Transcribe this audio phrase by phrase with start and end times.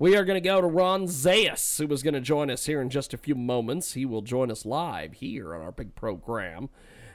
[0.00, 2.80] We are going to go to Ron Zayas, who is going to join us here
[2.80, 3.94] in just a few moments.
[3.94, 6.68] He will join us live here on our big program.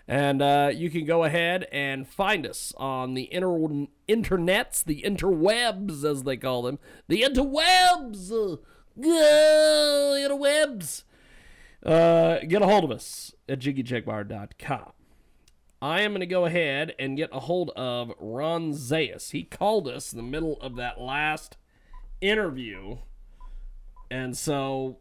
[0.06, 6.04] And uh, you can go ahead and find us on the inter- internets, the interwebs,
[6.04, 6.77] as they call them.
[7.07, 8.33] The interwebs!
[8.33, 8.57] Uh,
[9.02, 11.04] interwebs!
[11.86, 14.91] Uh, get a hold of us at jiggyjaguar.com.
[15.81, 19.31] I am going to go ahead and get a hold of Ron Zayas.
[19.31, 21.55] He called us in the middle of that last
[22.24, 22.98] interview.
[24.10, 24.98] And so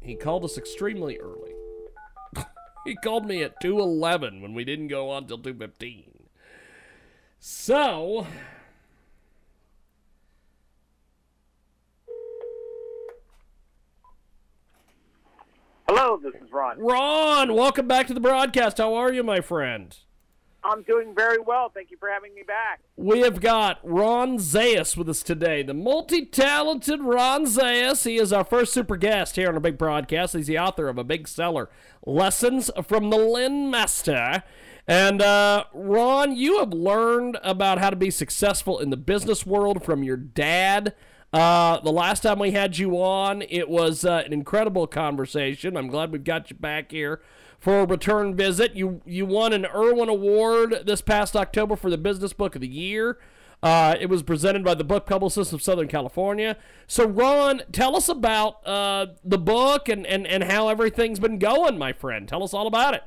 [0.00, 1.52] he called us extremely early.
[2.84, 6.10] he called me at 2:11 when we didn't go on till 2:15.
[7.38, 8.26] So
[15.86, 16.78] Hello, this is Ron.
[16.80, 18.78] Ron, welcome back to the broadcast.
[18.78, 19.96] How are you, my friend?
[20.64, 21.70] I'm doing very well.
[21.72, 22.80] Thank you for having me back.
[22.96, 28.04] We have got Ron Zayas with us today, the multi talented Ron Zayas.
[28.04, 30.34] He is our first super guest here on a big broadcast.
[30.34, 31.68] He's the author of a big seller,
[32.06, 34.42] Lessons from the Len Master.
[34.86, 39.84] And uh, Ron, you have learned about how to be successful in the business world
[39.84, 40.94] from your dad.
[41.34, 45.76] Uh, the last time we had you on, it was uh, an incredible conversation.
[45.76, 47.20] I'm glad we've got you back here
[47.58, 48.76] for a return visit.
[48.76, 52.68] You you won an Irwin Award this past October for the Business Book of the
[52.68, 53.18] Year.
[53.64, 56.56] Uh, it was presented by the Book Publicists of Southern California.
[56.86, 61.78] So, Ron, tell us about uh, the book and, and, and how everything's been going,
[61.78, 62.28] my friend.
[62.28, 63.02] Tell us all about it.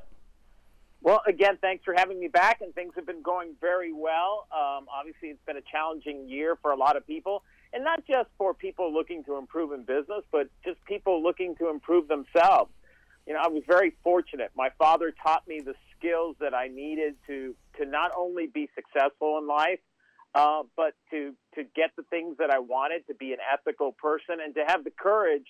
[0.99, 4.47] Well, again, thanks for having me back, and things have been going very well.
[4.51, 8.29] Um, obviously, it's been a challenging year for a lot of people and not just
[8.37, 12.71] for people looking to improve in business, but just people looking to improve themselves.
[13.25, 14.51] You know, I was very fortunate.
[14.55, 19.37] My father taught me the skills that I needed to to not only be successful
[19.37, 19.79] in life,
[20.33, 24.37] uh, but to to get the things that I wanted, to be an ethical person,
[24.43, 25.47] and to have the courage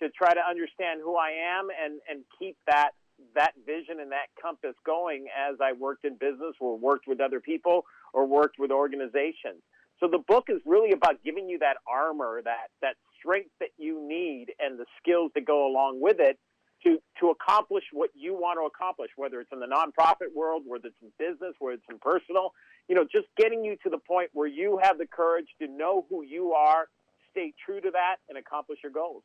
[0.00, 2.92] to try to understand who I am and and keep that
[3.34, 7.40] that vision and that compass going as I worked in business or worked with other
[7.40, 7.84] people
[8.14, 9.62] or worked with organizations.
[10.00, 14.00] So the book is really about giving you that armor, that that strength that you
[14.06, 16.38] need, and the skills that go along with it
[16.84, 19.10] to to accomplish what you want to accomplish.
[19.16, 22.54] Whether it's in the nonprofit world, whether it's in business, whether it's in personal,
[22.88, 26.06] you know, just getting you to the point where you have the courage to know
[26.08, 26.88] who you are,
[27.30, 29.22] stay true to that, and accomplish your goals.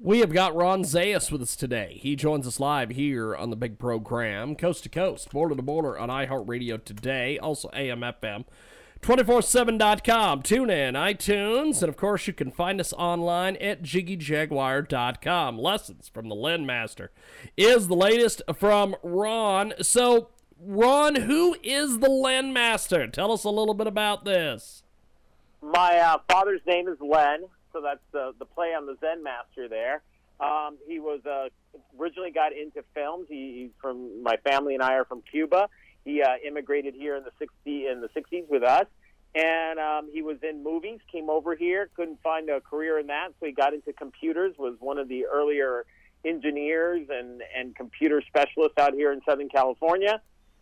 [0.00, 1.98] We have got Ron Zayas with us today.
[2.00, 5.98] He joins us live here on the big program, coast to coast, border to border
[5.98, 8.44] on iHeartRadio today, also AM FM.
[9.02, 15.58] 247.com, tune in, iTunes, and of course you can find us online at jiggyjaguar.com.
[15.58, 17.10] Lessons from the Len Master
[17.56, 19.72] is the latest from Ron.
[19.80, 23.06] So, Ron, who is the Len Master?
[23.06, 24.82] Tell us a little bit about this.
[25.62, 29.68] My uh, father's name is Len, so that's the, the play on the Zen Master
[29.68, 30.02] there.
[30.40, 31.48] Um, he was uh,
[31.98, 33.26] originally got into films.
[33.28, 35.68] He, he's from my family and I are from Cuba
[36.08, 38.86] he uh, immigrated here in the 60 in the 60s with us,
[39.34, 41.00] and um, he was in movies.
[41.12, 44.54] Came over here, couldn't find a career in that, so he got into computers.
[44.58, 45.84] Was one of the earlier
[46.24, 50.20] engineers and and computer specialists out here in Southern California,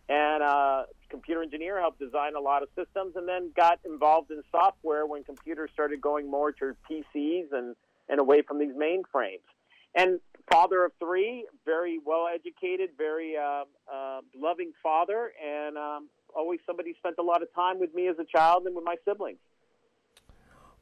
[0.09, 4.43] and uh, computer engineer helped design a lot of systems, and then got involved in
[4.51, 7.75] software when computers started going more to PCs and
[8.09, 9.47] and away from these mainframes.
[9.95, 10.19] And
[10.51, 16.93] father of three, very well educated, very uh, uh, loving father, and um, always somebody
[16.97, 19.39] spent a lot of time with me as a child and with my siblings.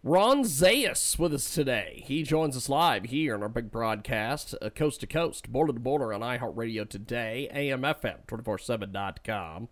[0.08, 2.03] Ron Zayas with us today.
[2.06, 5.80] He joins us live here on our big broadcast, uh, coast to coast, border to
[5.80, 9.68] border on iHeartRadio today, AMFM247.com.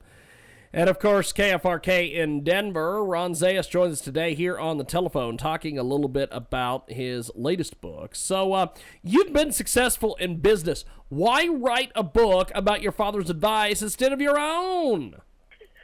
[0.75, 3.05] And of course, KFRK in Denver.
[3.05, 7.29] Ron Zayas joins us today here on the telephone talking a little bit about his
[7.35, 8.15] latest book.
[8.15, 8.67] So, uh,
[9.03, 10.83] you've been successful in business.
[11.09, 15.17] Why write a book about your father's advice instead of your own?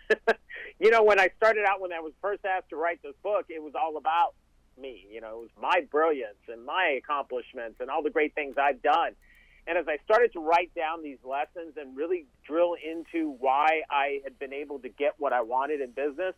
[0.80, 3.46] you know, when I started out, when I was first asked to write this book,
[3.48, 4.34] it was all about
[4.76, 5.06] me.
[5.12, 8.82] You know, it was my brilliance and my accomplishments and all the great things I've
[8.82, 9.12] done.
[9.70, 14.18] And as I started to write down these lessons and really drill into why I
[14.24, 16.34] had been able to get what I wanted in business,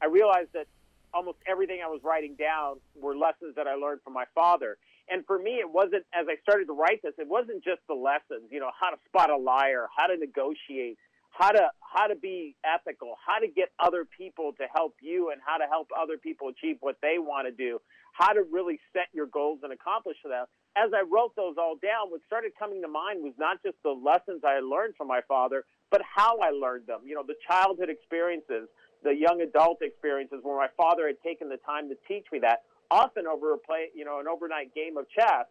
[0.00, 0.64] I realized that
[1.12, 4.78] almost everything I was writing down were lessons that I learned from my father.
[5.10, 7.94] And for me, it wasn't, as I started to write this, it wasn't just the
[7.94, 10.96] lessons, you know, how to spot a liar, how to negotiate,
[11.30, 15.40] how to how to be ethical, how to get other people to help you, and
[15.44, 17.78] how to help other people achieve what they want to do,
[18.12, 20.46] how to really set your goals and accomplish them.
[20.76, 23.90] As I wrote those all down, what started coming to mind was not just the
[23.90, 27.00] lessons I had learned from my father, but how I learned them.
[27.04, 28.68] You know, the childhood experiences,
[29.02, 32.62] the young adult experiences where my father had taken the time to teach me that,
[32.90, 35.46] often over a play, you know, an overnight game of chess.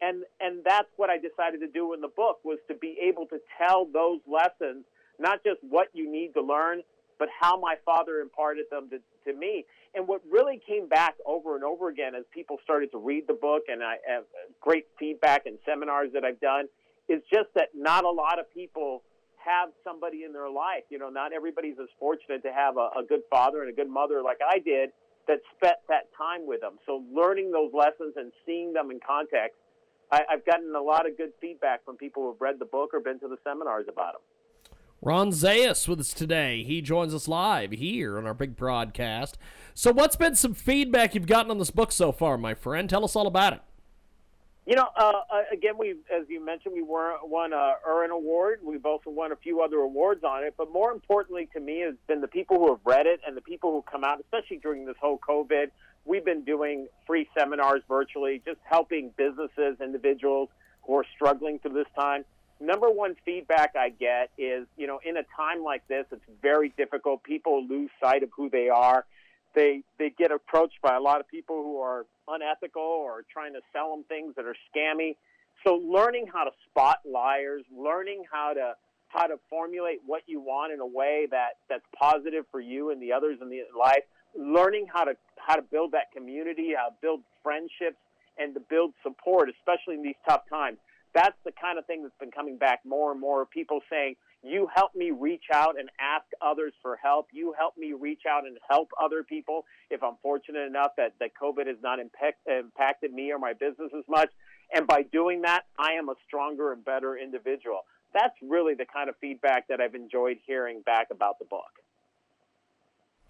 [0.00, 3.26] And and that's what I decided to do in the book was to be able
[3.26, 4.84] to tell those lessons,
[5.18, 6.82] not just what you need to learn,
[7.22, 9.64] but how my father imparted them to, to me.
[9.94, 13.38] And what really came back over and over again as people started to read the
[13.40, 14.24] book and I have
[14.60, 16.64] great feedback and seminars that I've done
[17.08, 19.04] is just that not a lot of people
[19.36, 20.82] have somebody in their life.
[20.90, 23.88] You know, not everybody's as fortunate to have a, a good father and a good
[23.88, 24.90] mother like I did
[25.28, 26.80] that spent that time with them.
[26.86, 29.58] So learning those lessons and seeing them in context,
[30.10, 32.98] I, I've gotten a lot of good feedback from people who've read the book or
[32.98, 34.22] been to the seminars about them.
[35.04, 36.62] Ron Zayas with us today.
[36.62, 39.36] He joins us live here on our big broadcast.
[39.74, 42.88] So, what's been some feedback you've gotten on this book so far, my friend?
[42.88, 43.62] Tell us all about it.
[44.64, 48.60] You know, uh, uh again, we, as you mentioned, we won a Irwin Award.
[48.62, 50.54] We've also won a few other awards on it.
[50.56, 53.40] But more importantly to me has been the people who have read it and the
[53.40, 55.72] people who come out, especially during this whole COVID.
[56.04, 60.48] We've been doing free seminars virtually, just helping businesses, individuals
[60.82, 62.24] who are struggling through this time
[62.62, 66.72] number one feedback I get is, you know, in a time like this, it's very
[66.76, 67.22] difficult.
[67.24, 69.04] People lose sight of who they are.
[69.54, 73.60] They they get approached by a lot of people who are unethical or trying to
[73.72, 75.16] sell them things that are scammy.
[75.66, 78.74] So learning how to spot liars, learning how to
[79.08, 83.02] how to formulate what you want in a way that that's positive for you and
[83.02, 84.04] the others in the life,
[84.38, 87.98] learning how to how to build that community, how to build friendships
[88.38, 90.78] and to build support, especially in these tough times
[91.14, 93.44] that's the kind of thing that's been coming back more and more.
[93.46, 97.28] People saying, you help me reach out and ask others for help.
[97.32, 101.30] You help me reach out and help other people if I'm fortunate enough that, that
[101.40, 104.30] COVID has not impact, impacted me or my business as much.
[104.74, 107.82] And by doing that, I am a stronger and better individual.
[108.14, 111.70] That's really the kind of feedback that I've enjoyed hearing back about the book.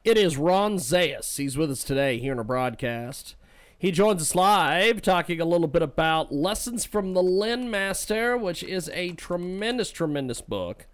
[0.04, 1.36] It is Ron Zayas.
[1.36, 3.36] He's with us today here in a broadcast.
[3.82, 8.62] He joins us live talking a little bit about Lessons from the Len Master, which
[8.62, 10.86] is a tremendous, tremendous book.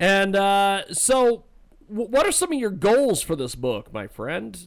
[0.00, 1.44] And uh, so,
[1.88, 4.66] what are some of your goals for this book, my friend?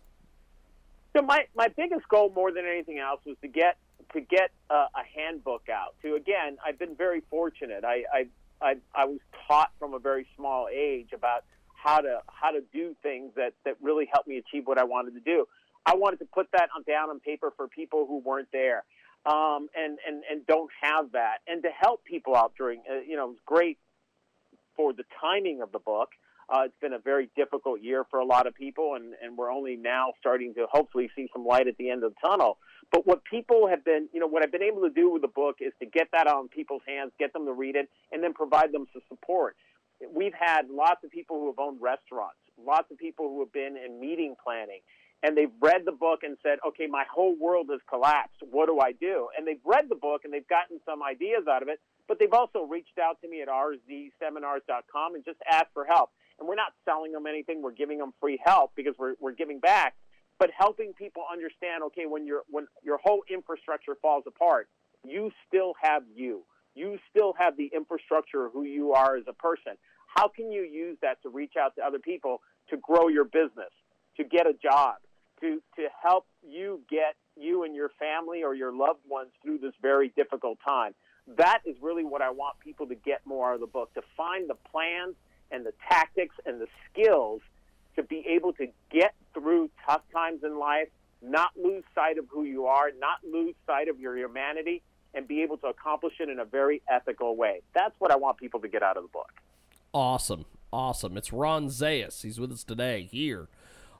[1.15, 3.77] So my, my biggest goal, more than anything else, was to get
[4.13, 4.85] to get a
[5.15, 5.95] handbook out.
[6.03, 7.83] To again, I've been very fortunate.
[7.83, 8.27] I, I
[8.61, 9.17] I I was
[9.47, 13.77] taught from a very small age about how to how to do things that that
[13.81, 15.47] really helped me achieve what I wanted to do.
[15.85, 18.83] I wanted to put that on, down on paper for people who weren't there
[19.25, 23.15] um, and, and, and don't have that, and to help people out during, uh, you
[23.15, 23.77] know, it's great
[24.75, 26.09] for the timing of the book.
[26.47, 29.51] Uh, it's been a very difficult year for a lot of people, and, and we're
[29.51, 32.59] only now starting to hopefully see some light at the end of the tunnel.
[32.91, 35.27] But what people have been, you know, what I've been able to do with the
[35.27, 38.33] book is to get that on people's hands, get them to read it, and then
[38.33, 39.55] provide them some support.
[40.13, 43.75] We've had lots of people who have owned restaurants, lots of people who have been
[43.75, 44.81] in meeting planning,
[45.23, 48.41] and they've read the book and said, okay, my whole world has collapsed.
[48.51, 49.29] What do I do?
[49.37, 52.33] And they've read the book and they've gotten some ideas out of it, but they've
[52.33, 56.11] also reached out to me at rzseminars.com and just asked for help.
[56.37, 57.61] And we're not selling them anything.
[57.61, 59.95] We're giving them free help because we're, we're giving back,
[60.37, 64.67] but helping people understand, okay, when, your when your whole infrastructure falls apart,
[65.03, 66.43] you still have you.
[66.75, 69.73] You still have the infrastructure of who you are as a person.
[70.13, 73.71] How can you use that to reach out to other people to grow your business?
[74.17, 74.95] to get a job,
[75.41, 79.73] to, to help you get you and your family or your loved ones through this
[79.81, 80.93] very difficult time.
[81.37, 84.01] That is really what I want people to get more out of the book to
[84.15, 85.15] find the plans
[85.51, 87.41] and the tactics and the skills
[87.95, 90.87] to be able to get through tough times in life,
[91.21, 94.81] not lose sight of who you are, not lose sight of your humanity,
[95.13, 97.61] and be able to accomplish it in a very ethical way.
[97.73, 99.31] That's what I want people to get out of the book.
[99.93, 100.45] Awesome.
[100.73, 101.15] Awesome.
[101.15, 102.21] It's Ron Zayas.
[102.21, 103.47] He's with us today here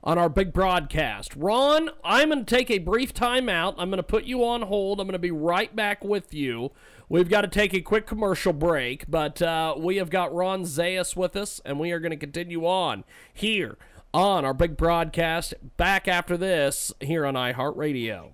[0.06, 1.34] on our big broadcast.
[1.34, 3.74] Ron, I'm going to take a brief timeout.
[3.76, 5.00] I'm going to put you on hold.
[5.00, 6.70] I'm going to be right back with you.
[7.08, 11.16] We've got to take a quick commercial break, but uh, we have got Ron Zayas
[11.16, 13.02] with us, and we are going to continue on
[13.34, 13.78] here
[14.14, 15.54] on our big broadcast.
[15.76, 18.30] Back after this here on iHeartRadio.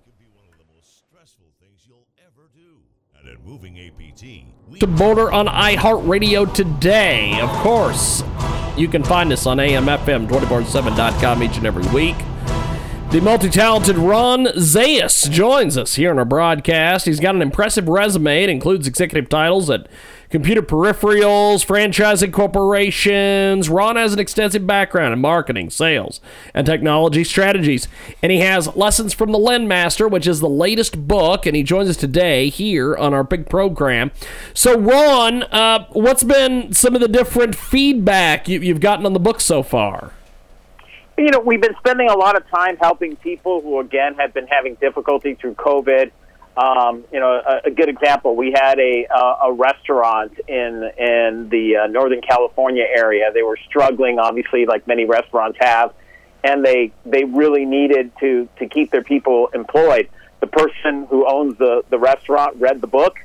[3.25, 8.21] At Moving APT, to border on iHeartRadio today, of course.
[8.75, 12.15] You can find us on AMFM247.com each and every week.
[13.11, 17.05] The multi talented Ron Zayas joins us here on our broadcast.
[17.05, 18.43] He's got an impressive resume.
[18.43, 19.87] It includes executive titles at
[20.33, 23.69] computer peripherals, franchising corporations.
[23.69, 26.19] Ron has an extensive background in marketing, sales,
[26.55, 27.87] and technology strategies.
[28.23, 31.45] And he has Lessons from the Len Master, which is the latest book.
[31.45, 34.09] And he joins us today here on our big program.
[34.55, 39.19] So, Ron, uh, what's been some of the different feedback you, you've gotten on the
[39.19, 40.13] book so far?
[41.15, 44.47] You know, we've been spending a lot of time helping people who, again, have been
[44.47, 46.09] having difficulty through COVID.
[46.55, 51.49] Um, you know, a, a, good example: we had a uh, a restaurant in in
[51.49, 53.31] the uh, Northern California area.
[53.33, 55.93] They were struggling, obviously, like many restaurants have,
[56.43, 60.09] and they they really needed to to keep their people employed.
[60.41, 63.17] The person who owns the the restaurant read the book,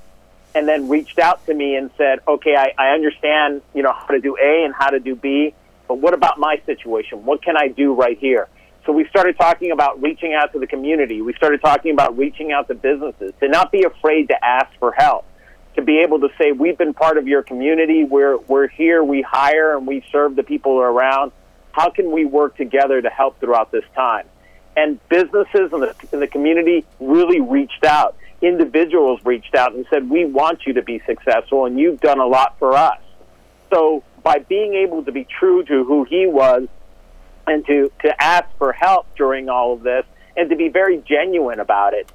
[0.54, 4.06] and then reached out to me and said, "Okay, I, I understand, you know, how
[4.06, 5.52] to do A and how to do B,
[5.86, 7.26] but what about my situation?
[7.26, 8.48] What can I do right here?"
[8.88, 11.20] So we started talking about reaching out to the community.
[11.20, 14.92] We started talking about reaching out to businesses to not be afraid to ask for
[14.92, 15.26] help,
[15.76, 18.04] to be able to say, we've been part of your community.
[18.04, 19.04] We're, we're here.
[19.04, 21.32] We hire and we serve the people around.
[21.72, 24.26] How can we work together to help throughout this time?
[24.74, 28.16] And businesses in the, in the community really reached out.
[28.40, 32.26] Individuals reached out and said, we want you to be successful and you've done a
[32.26, 33.02] lot for us.
[33.70, 36.68] So by being able to be true to who he was
[37.48, 40.04] and to, to ask for help during all of this
[40.36, 42.10] and to be very genuine about it.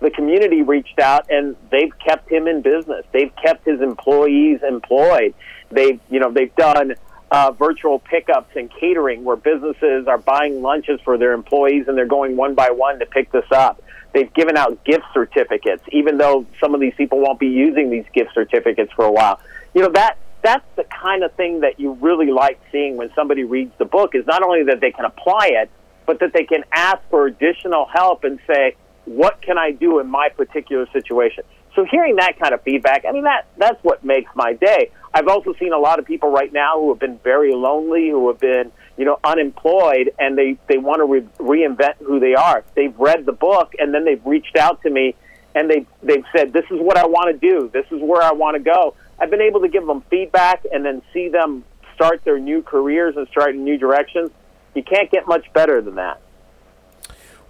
[0.00, 3.04] The community reached out and they've kept him in business.
[3.12, 5.34] They've kept his employees employed.
[5.70, 6.94] They've, you know, they've done
[7.30, 12.06] uh, virtual pickups and catering where businesses are buying lunches for their employees and they're
[12.06, 13.82] going one by one to pick this up.
[14.12, 18.04] They've given out gift certificates, even though some of these people won't be using these
[18.14, 19.40] gift certificates for a while.
[19.74, 23.44] You know, that that's the kind of thing that you really like seeing when somebody
[23.44, 25.70] reads the book is not only that they can apply it,
[26.06, 30.08] but that they can ask for additional help and say, what can I do in
[30.08, 31.44] my particular situation?
[31.74, 34.90] So hearing that kind of feedback, I mean, that, that's what makes my day.
[35.12, 38.28] I've also seen a lot of people right now who have been very lonely, who
[38.28, 42.64] have been, you know, unemployed, and they, they want to re- reinvent who they are.
[42.76, 45.16] They've read the book, and then they've reached out to me,
[45.54, 47.70] and they, they've said, this is what I want to do.
[47.72, 48.94] This is where I want to go.
[49.18, 53.16] I've been able to give them feedback and then see them start their new careers
[53.16, 54.30] and start in new directions.
[54.74, 56.20] You can't get much better than that.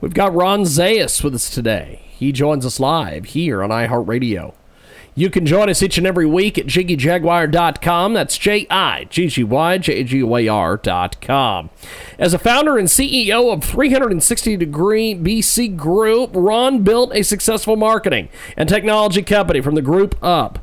[0.01, 2.03] We've got Ron Zayas with us today.
[2.11, 4.55] He joins us live here on iHeartRadio.
[5.17, 8.15] You can join us each and every week at JiggyJaguar.com.
[8.15, 11.71] That's J I G G Y J G Y R.com.
[12.19, 18.29] As a founder and CEO of 360 Degree BC Group, Ron built a successful marketing
[18.57, 20.59] and technology company from the group up.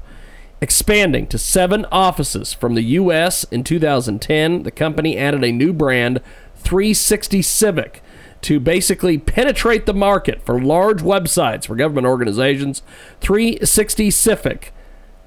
[0.63, 3.45] Expanding to seven offices from the U.S.
[3.45, 6.21] in 2010, the company added a new brand,
[6.57, 8.03] 360 Civic,
[8.41, 12.83] to basically penetrate the market for large websites for government organizations.
[13.21, 14.71] 360 Civic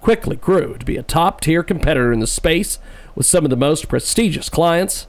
[0.01, 2.79] quickly grew to be a top tier competitor in the space
[3.17, 5.09] with some of the most prestigious clients.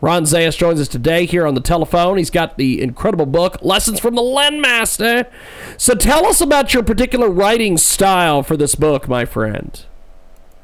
[0.00, 2.18] Ron Zayas joins us today here on the telephone.
[2.18, 5.26] He's got the incredible book, Lessons from the Len Master.
[5.76, 9.84] So tell us about your particular writing style for this book, my friend.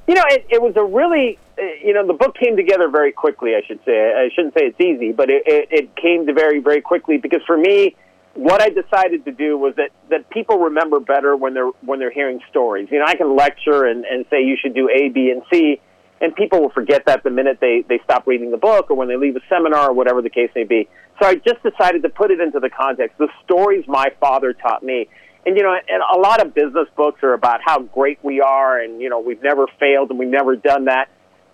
[0.06, 3.10] You know, it, it was a really, uh, you know, the book came together very
[3.10, 4.12] quickly, I should say.
[4.12, 7.42] I shouldn't say it's easy, but it, it, it came to very, very quickly because
[7.44, 7.96] for me,
[8.34, 12.10] what I decided to do was that, that people remember better when they're when they're
[12.10, 12.88] hearing stories.
[12.90, 15.80] You know, I can lecture and, and say you should do A, B, and C,
[16.20, 19.08] and people will forget that the minute they, they stop reading the book or when
[19.08, 20.88] they leave a seminar or whatever the case may be.
[21.20, 23.18] So I just decided to put it into the context.
[23.18, 25.08] The stories my father taught me.
[25.46, 28.80] And, you know, and a lot of business books are about how great we are
[28.80, 31.08] and, you know, we've never failed and we've never done that.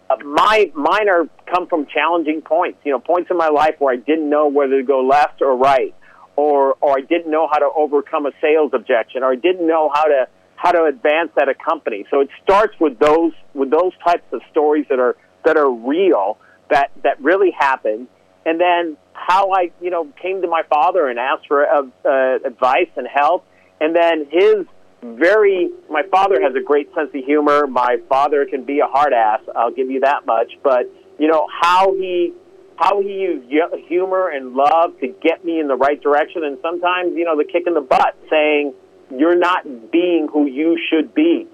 [0.08, 3.92] Uh, my mine are come from challenging points, you know, points in my life where
[3.92, 5.94] I didn't know whether to go left or right,
[6.36, 9.88] or or I didn't know how to overcome a sales objection, or I didn't know
[9.92, 10.28] how to
[10.60, 12.04] how to advance at a company.
[12.10, 16.36] So it starts with those with those types of stories that are that are real
[16.68, 18.08] that that really happened,
[18.44, 22.46] and then how I you know came to my father and asked for uh, uh,
[22.46, 23.46] advice and help,
[23.80, 24.66] and then his
[25.02, 27.66] very my father has a great sense of humor.
[27.66, 29.40] My father can be a hard ass.
[29.56, 30.52] I'll give you that much.
[30.62, 32.34] But you know how he
[32.76, 33.50] how he used
[33.88, 37.50] humor and love to get me in the right direction, and sometimes you know the
[37.50, 38.74] kick in the butt, saying
[39.10, 41.46] you're not being who you should be.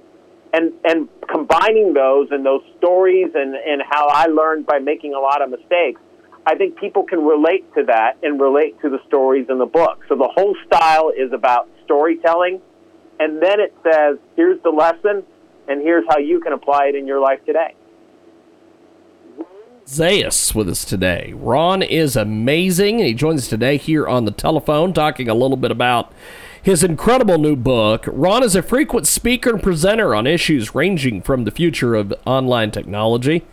[0.52, 5.18] And, and combining those and those stories and, and how I learned by making a
[5.18, 6.00] lot of mistakes,
[6.46, 10.04] I think people can relate to that and relate to the stories in the book.
[10.08, 12.62] So the whole style is about storytelling.
[13.18, 15.25] And then it says, here's the lesson,
[15.68, 17.75] and here's how you can apply it in your life today.
[19.86, 21.32] Zayas with us today.
[21.36, 25.56] Ron is amazing, and he joins us today here on the telephone talking a little
[25.56, 26.12] bit about
[26.66, 28.08] his incredible new book.
[28.08, 32.73] Ron is a frequent speaker and presenter on issues ranging from the future of online
[32.73, 33.44] technology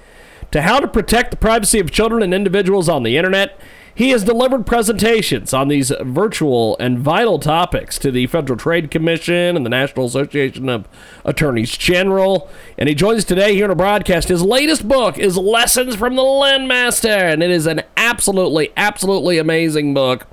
[0.50, 3.56] to how to protect the privacy of children and individuals on the internet.
[3.96, 9.56] He has delivered presentations on these virtual and vital topics to the Federal Trade Commission
[9.56, 10.88] and the National Association of
[11.24, 12.50] Attorneys General.
[12.76, 14.30] And he joins us today here on a broadcast.
[14.30, 19.38] His latest book is Lessons from the Len Master, and it is an absolutely, absolutely
[19.38, 20.26] amazing book.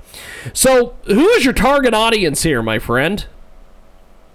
[0.53, 3.25] So, who is your target audience here, my friend?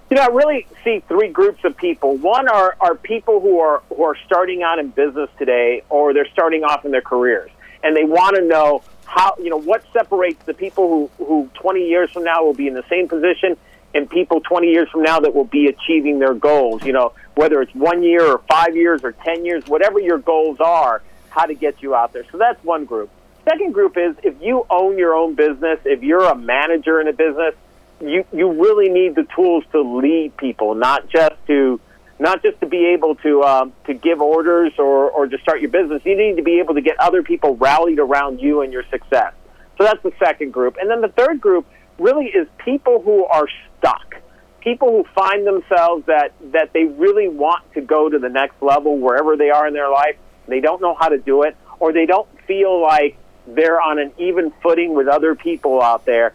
[0.09, 2.17] You know, I really see three groups of people.
[2.17, 6.29] One are, are people who are who are starting out in business today, or they're
[6.33, 7.51] starting off in their careers,
[7.87, 11.89] and they want to know how you know what separates the people who who 20
[11.89, 13.57] years from now will be in the same position
[13.95, 16.85] and people 20 years from now that will be achieving their goals.
[16.85, 20.59] You know, whether it's one year or five years or 10 years, whatever your goals
[20.61, 21.01] are,
[21.31, 22.25] how to get you out there.
[22.31, 23.09] So that's one group.
[23.45, 27.13] Second group is if you own your own business, if you're a manager in a
[27.13, 27.55] business,
[28.01, 31.81] you you really need the tools to lead people, not just to
[32.19, 35.71] not just to be able to um, to give orders or or to start your
[35.71, 36.03] business.
[36.05, 39.33] You need to be able to get other people rallied around you and your success.
[39.79, 41.67] So that's the second group, and then the third group
[41.99, 43.47] really is people who are
[43.79, 44.17] stuck.
[44.61, 48.99] People who find themselves that that they really want to go to the next level
[48.99, 50.17] wherever they are in their life.
[50.49, 54.13] They don't know how to do it, or they don't feel like they're on an
[54.19, 56.35] even footing with other people out there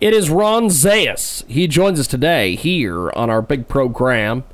[0.00, 1.44] it is Ron Zayas.
[1.48, 4.44] He joins us today here on our big program.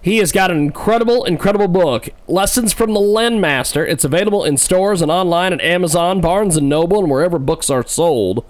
[0.00, 3.86] He has got an incredible, incredible book, Lessons from the Len Master.
[3.86, 7.86] It's available in stores and online at Amazon, Barnes and Noble, and wherever books are
[7.86, 8.44] sold.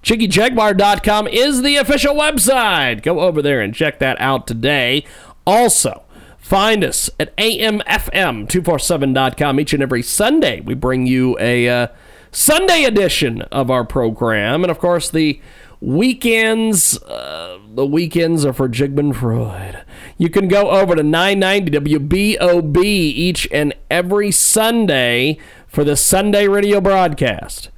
[0.00, 3.02] JiggyJaguar.com is the official website.
[3.02, 5.04] Go over there and check that out today.
[5.44, 6.04] Also,
[6.38, 10.60] find us at AMFM247.com each and every Sunday.
[10.60, 11.88] We bring you a uh,
[12.30, 14.62] Sunday edition of our program.
[14.62, 15.40] And of course, the
[15.82, 19.84] weekends, uh, the weekends are for Jigman Freud.
[20.16, 26.80] You can go over to 990 WBOB each and every Sunday for the Sunday radio
[26.80, 27.70] broadcast.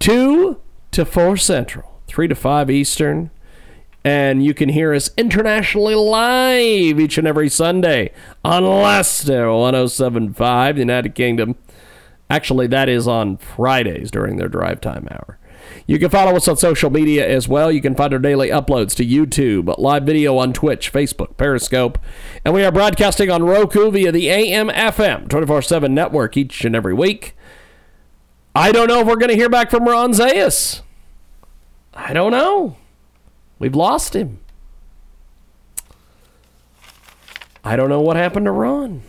[0.00, 3.30] 2 to 4 Central, 3 to 5 Eastern.
[4.04, 8.12] And you can hear us internationally live each and every Sunday
[8.44, 11.56] on Leicester 1075, the United Kingdom.
[12.28, 15.38] Actually, that is on Fridays during their drive time hour.
[15.86, 17.70] You can follow us on social media as well.
[17.70, 21.98] You can find our daily uploads to YouTube, live video on Twitch, Facebook, Periscope,
[22.44, 26.76] and we are broadcasting on Roku via the AM FM 24 7 network each and
[26.76, 27.36] every week.
[28.54, 30.82] I don't know if we're going to hear back from Ron Zayas.
[31.94, 32.76] I don't know.
[33.58, 34.40] We've lost him.
[37.62, 39.02] I don't know what happened to Ron.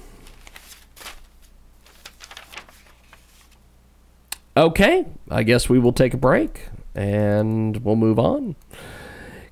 [4.61, 8.55] Okay, I guess we will take a break and we'll move on.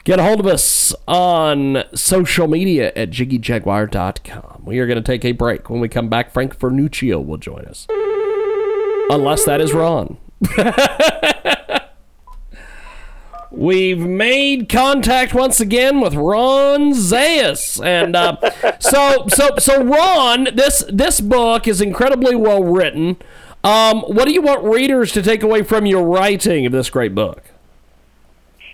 [0.03, 4.65] Get a hold of us on social media at jiggyjaguar.com.
[4.65, 5.67] We are going to take a break.
[5.67, 7.87] When we come back, Frank Vernuccio will join us.
[9.09, 10.17] Unless that is Ron.
[13.51, 18.37] We've made contact once again with Ron Zayas, and uh,
[18.79, 23.17] so so so Ron, this this book is incredibly well written.
[23.63, 27.13] Um, what do you want readers to take away from your writing of this great
[27.13, 27.43] book?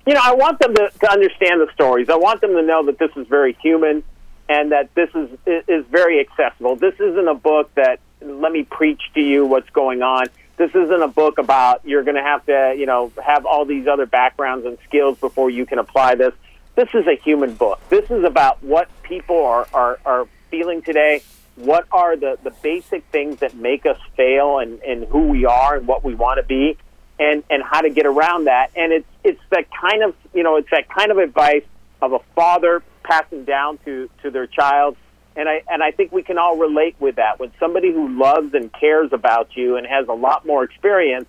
[0.06, 2.10] You know, I want them to, to understand the stories.
[2.10, 4.04] I want them to know that this is very human
[4.48, 5.30] and that this is
[5.68, 6.76] is very accessible.
[6.76, 10.28] This isn't a book that let me preach to you what's going on.
[10.58, 13.88] This isn't a book about you're going to have to, you know, have all these
[13.88, 16.34] other backgrounds and skills before you can apply this.
[16.76, 17.82] This is a human book.
[17.90, 21.24] This is about what people are, are, are feeling today
[21.56, 25.76] what are the, the basic things that make us fail and, and who we are
[25.78, 26.78] and what we want to be
[27.20, 28.72] and, and how to get around that.
[28.76, 31.64] And it's, it's that kind of, you know, it's that kind of advice
[32.02, 34.98] of a father passing down to, to their child.
[35.38, 37.40] And I, and I think we can all relate with that.
[37.40, 41.28] When somebody who loves and cares about you and has a lot more experience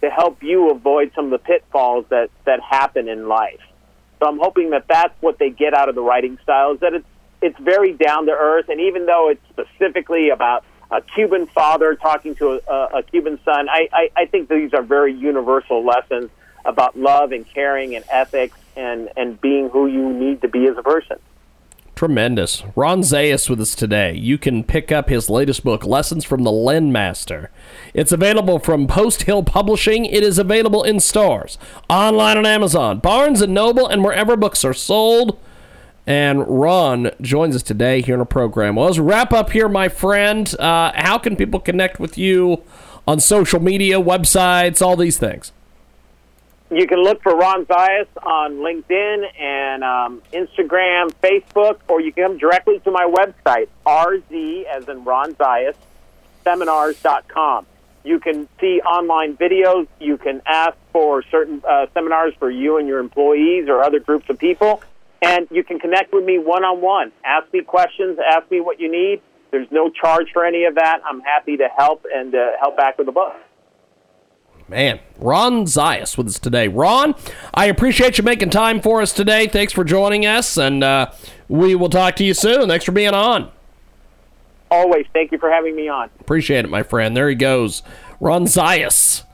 [0.00, 3.60] to help you avoid some of the pitfalls that, that happen in life.
[4.18, 6.94] So I'm hoping that that's what they get out of the writing style is that
[6.94, 7.06] it's
[7.40, 12.34] it's very down to earth, and even though it's specifically about a Cuban father talking
[12.36, 16.30] to a, a Cuban son, I, I, I think these are very universal lessons
[16.64, 20.76] about love and caring and ethics and, and being who you need to be as
[20.76, 21.18] a person.
[21.94, 22.62] Tremendous.
[22.76, 24.14] Ron Zayas with us today.
[24.14, 27.50] You can pick up his latest book, Lessons from the Len Master.
[27.92, 30.04] It's available from Post Hill Publishing.
[30.04, 31.58] It is available in stores,
[31.90, 35.40] online on Amazon, Barnes and Noble, and wherever books are sold.
[36.08, 38.76] And Ron joins us today here in the program.
[38.76, 40.58] Well, let's wrap up here, my friend.
[40.58, 42.62] Uh, how can people connect with you
[43.06, 45.52] on social media, websites, all these things?
[46.70, 52.24] You can look for Ron Zayas on LinkedIn and um, Instagram, Facebook, or you can
[52.24, 55.74] come directly to my website, RZ, as in Ron Zayas,
[56.42, 57.66] seminars.com.
[58.04, 59.86] You can see online videos.
[60.00, 64.30] You can ask for certain uh, seminars for you and your employees or other groups
[64.30, 64.80] of people.
[65.22, 67.12] And you can connect with me one on one.
[67.24, 69.20] Ask me questions, ask me what you need.
[69.50, 71.00] There's no charge for any of that.
[71.04, 73.34] I'm happy to help and uh, help back with the book.
[74.68, 76.68] Man, Ron Zayas with us today.
[76.68, 77.14] Ron,
[77.54, 79.48] I appreciate you making time for us today.
[79.48, 81.10] Thanks for joining us, and uh,
[81.48, 82.68] we will talk to you soon.
[82.68, 83.50] Thanks for being on.
[84.70, 85.06] Always.
[85.14, 86.10] Thank you for having me on.
[86.20, 87.16] Appreciate it, my friend.
[87.16, 87.82] There he goes,
[88.20, 89.24] Ron Zayas.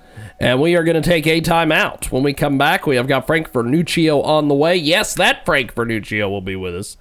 [0.41, 2.11] And we are going to take a time out.
[2.11, 4.77] When we come back, we have got Frank Vernuccio on the way.
[4.77, 6.97] Yes, that Frank Vernuccio will be with us.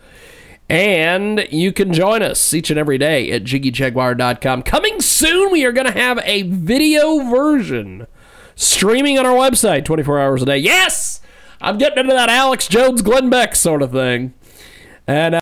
[0.69, 4.63] And you can join us each and every day at jiggyjaguar.com.
[4.63, 8.07] Coming soon, we are going to have a video version
[8.55, 10.57] streaming on our website 24 hours a day.
[10.57, 11.19] Yes!
[11.59, 14.33] I'm getting into that Alex Jones Glenn Beck sort of thing.
[15.07, 15.27] And uh,